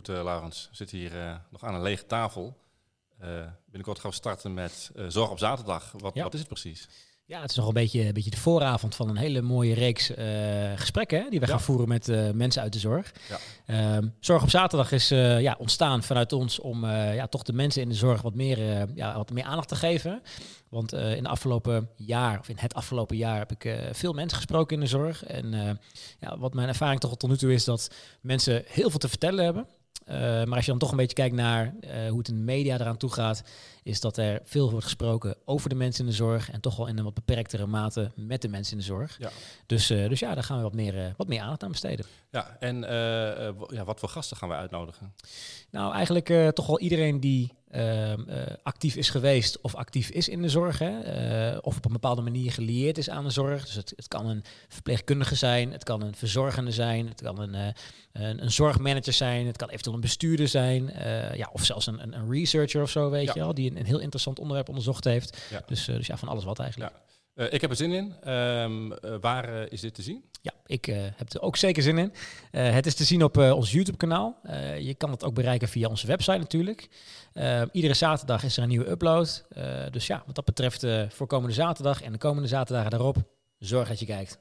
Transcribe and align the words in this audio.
Goed, 0.00 0.16
uh, 0.16 0.22
Laurens. 0.24 0.66
We 0.70 0.76
zitten 0.76 0.98
hier 0.98 1.14
uh, 1.16 1.34
nog 1.50 1.64
aan 1.64 1.74
een 1.74 1.82
lege 1.82 2.06
tafel. 2.06 2.56
Uh, 3.22 3.28
binnenkort 3.64 3.98
gaan 3.98 4.10
we 4.10 4.16
starten 4.16 4.54
met 4.54 4.90
Zorg 5.08 5.30
op 5.30 5.38
Zaterdag. 5.38 5.92
Wat, 5.98 6.14
Ja. 6.14 6.22
wat 6.22 6.32
is 6.34 6.38
het 6.40 6.48
precies? 6.48 6.88
Ja, 7.24 7.40
het 7.40 7.50
is 7.50 7.56
nog 7.56 7.66
een 7.66 7.74
beetje, 7.74 8.06
een 8.06 8.12
beetje 8.12 8.30
de 8.30 8.36
vooravond 8.36 8.94
van 8.94 9.08
een 9.08 9.16
hele 9.16 9.40
mooie 9.42 9.74
reeks 9.74 10.10
eh, 10.14 10.72
gesprekken 10.76 11.22
hè, 11.22 11.28
die 11.30 11.40
we 11.40 11.46
Ja. 11.46 11.52
gaan 11.52 11.60
voeren 11.60 11.88
met 11.88 12.08
eh, 12.08 12.30
mensen 12.30 12.62
uit 12.62 12.72
de 12.72 12.78
zorg. 12.78 13.12
Ja. 13.28 13.38
Ehm, 13.66 14.08
zorg 14.20 14.42
op 14.42 14.50
zaterdag 14.50 14.92
is 14.92 15.10
eh, 15.10 15.40
ja, 15.40 15.56
ontstaan 15.58 16.02
vanuit 16.02 16.32
ons 16.32 16.58
om 16.60 16.84
eh, 16.84 17.14
ja, 17.14 17.26
toch 17.26 17.42
de 17.42 17.52
mensen 17.52 17.82
in 17.82 17.88
de 17.88 17.94
zorg 17.94 18.22
wat 18.22 18.34
meer, 18.34 18.58
eh, 18.80 18.82
ja, 18.94 19.16
wat 19.16 19.30
meer 19.30 19.44
aandacht 19.44 19.68
te 19.68 19.76
geven. 19.76 20.22
Want 20.68 20.92
eh, 20.92 21.16
in 21.16 21.22
de 21.22 21.28
afgelopen 21.28 21.88
jaar, 21.96 22.38
of 22.38 22.48
in 22.48 22.56
het 22.58 22.74
afgelopen 22.74 23.16
jaar, 23.16 23.38
heb 23.38 23.50
ik 23.52 23.64
eh, 23.64 23.78
veel 23.92 24.12
mensen 24.12 24.36
gesproken 24.36 24.74
in 24.76 24.82
de 24.82 24.88
zorg. 24.88 25.24
En 25.24 25.54
eh, 25.54 25.70
ja, 26.20 26.38
wat 26.38 26.54
mijn 26.54 26.68
ervaring 26.68 27.00
toch 27.00 27.16
tot 27.16 27.30
nu 27.30 27.36
toe 27.36 27.52
is 27.52 27.64
dat 27.64 27.90
mensen 28.20 28.62
heel 28.66 28.90
veel 28.90 28.98
te 28.98 29.08
vertellen 29.08 29.44
hebben. 29.44 29.66
Eh, 30.10 30.18
maar 30.18 30.56
als 30.56 30.64
je 30.64 30.70
dan 30.70 30.80
toch 30.80 30.90
een 30.90 30.96
beetje 30.96 31.16
kijkt 31.16 31.34
naar 31.34 31.74
eh, 31.80 32.08
hoe 32.08 32.18
het 32.18 32.28
in 32.28 32.34
de 32.34 32.40
media 32.40 32.74
eraan 32.74 32.96
toe 32.96 33.12
gaat, 33.12 33.42
is 33.82 34.00
dat 34.00 34.16
er 34.16 34.40
veel 34.44 34.70
wordt 34.70 34.84
gesproken 34.84 35.36
over 35.44 35.68
de 35.68 35.74
mensen 35.74 36.04
in 36.04 36.10
de 36.10 36.16
zorg 36.16 36.50
en 36.50 36.60
toch 36.60 36.76
wel 36.76 36.86
in 36.86 36.98
een 36.98 37.04
wat 37.04 37.14
beperktere 37.14 37.66
mate 37.66 38.10
met 38.14 38.42
de 38.42 38.48
mensen 38.48 38.72
in 38.72 38.78
de 38.78 38.84
zorg. 38.84 39.16
Ja. 39.18 39.30
Dus, 39.66 39.90
eh, 39.90 40.08
dus 40.08 40.20
ja, 40.20 40.34
daar 40.34 40.44
gaan 40.44 40.56
we 40.56 40.62
wat 40.62 40.74
meer, 40.74 41.14
wat 41.16 41.28
meer 41.28 41.40
aandacht 41.40 41.62
aan 41.62 41.70
besteden. 41.70 42.06
Ja, 42.30 42.56
en 42.60 42.80
ja, 43.68 43.84
wat 43.84 44.00
voor 44.00 44.08
gasten 44.08 44.36
gaan 44.36 44.48
we 44.48 44.54
uitnodigen? 44.54 45.14
Nou, 45.70 45.94
eigenlijk 45.94 46.54
toch 46.54 46.66
wel 46.66 46.80
iedereen 46.80 47.20
die 47.20 47.52
ehm, 47.70 48.28
eh, 48.28 48.54
actief 48.62 48.96
is 48.96 49.10
geweest 49.10 49.60
of 49.60 49.74
actief 49.74 50.10
is 50.10 50.28
in 50.28 50.42
de 50.42 50.48
zorg. 50.48 50.78
Hè, 50.78 51.00
eh, 51.00 51.58
of 51.62 51.76
op 51.76 51.84
een 51.84 51.92
bepaalde 51.92 52.22
manier 52.22 52.52
gelieerd 52.52 52.98
is 52.98 53.10
aan 53.10 53.24
de 53.24 53.30
zorg. 53.30 53.64
Dus 53.64 53.74
het, 53.74 53.92
het 53.96 54.08
kan 54.08 54.26
een 54.26 54.44
verpleegkundige 54.68 55.34
zijn, 55.34 55.72
het 55.72 55.84
kan 55.84 56.02
een 56.02 56.14
verzorgende 56.14 56.70
zijn, 56.70 57.08
het 57.08 57.22
kan 57.22 57.40
een, 57.40 57.54
eh, 57.54 57.66
een, 58.12 58.42
een 58.42 58.50
zorgmanager 58.52 59.12
zijn, 59.12 59.46
het 59.46 59.56
kan 59.56 59.68
eventueel 59.68 59.94
een 59.94 60.00
bestuurder 60.00 60.48
zijn. 60.48 60.92
ja, 61.36 61.50
of 61.52 61.64
zelfs 61.64 61.86
een, 61.86 62.02
een, 62.02 62.12
een 62.14 62.30
researcher 62.30 62.82
of 62.82 62.90
zo, 62.90 63.10
weet 63.10 63.26
Ja. 63.26 63.32
je 63.34 63.40
wel, 63.40 63.54
die 63.54 63.70
een, 63.70 63.76
een 63.78 63.86
heel 63.86 63.98
interessant 64.00 64.38
onderwerp 64.38 64.68
onderzocht 64.68 65.04
heeft. 65.04 65.42
Ja. 65.50 65.62
Dus, 65.66 65.84
dus 65.84 66.06
ja, 66.06 66.16
van 66.16 66.28
alles 66.28 66.44
wat 66.44 66.58
eigenlijk. 66.58 66.92
Ja. 66.92 67.00
Eh, 67.40 67.52
ik 67.52 67.60
heb 67.60 67.70
er 67.70 67.76
zin 67.76 67.92
in. 67.92 68.14
Ehm, 68.22 68.92
eh, 68.92 69.14
waar 69.20 69.54
eh, 69.54 69.72
is 69.72 69.80
dit 69.80 69.94
te 69.94 70.02
zien? 70.02 70.24
Ja, 70.42 70.52
ik 70.66 70.84
heb 71.16 71.32
er 71.32 71.40
ook 71.40 71.56
zeker 71.56 71.82
zin 71.82 71.98
in. 71.98 72.12
Het 72.50 72.86
is 72.86 72.94
te 72.94 73.04
zien 73.04 73.22
op 73.24 73.36
ons 73.36 73.72
YouTube-kanaal. 73.72 74.40
Je 74.78 74.94
kan 74.94 75.10
het 75.10 75.24
ook 75.24 75.34
bereiken 75.34 75.68
via 75.68 75.88
onze 75.88 76.06
website 76.06 76.38
natuurlijk. 76.38 76.88
Eh, 77.32 77.62
iedere 77.72 77.94
zaterdag 77.94 78.44
is 78.44 78.56
er 78.56 78.62
een 78.62 78.68
nieuwe 78.68 78.90
upload. 78.90 79.44
Dus 79.90 80.06
ja, 80.06 80.22
wat 80.26 80.34
dat 80.34 80.44
betreft 80.44 80.86
voor 81.08 81.26
komende 81.26 81.54
zaterdag 81.54 82.02
en 82.02 82.12
de 82.12 82.18
komende 82.18 82.48
zaterdagen 82.48 82.90
daarop, 82.90 83.16
zorg 83.58 83.88
dat 83.88 83.98
je 83.98 84.06
kijkt. 84.06 84.38